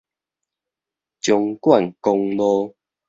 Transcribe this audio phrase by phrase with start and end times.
[1.21, 2.75] 縱貫公路